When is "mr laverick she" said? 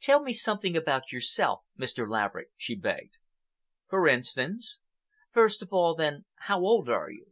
1.78-2.74